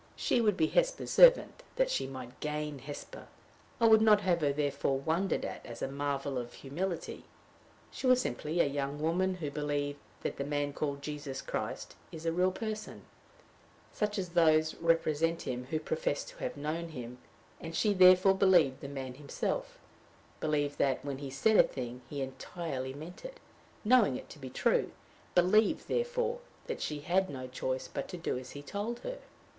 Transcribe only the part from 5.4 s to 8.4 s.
at as a marvel of humility. She was